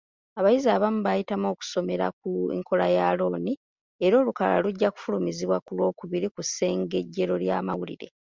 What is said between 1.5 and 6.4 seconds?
okusomera ku nkola ya looni era olukalala lujja kufulumizibwa ku lwokubiri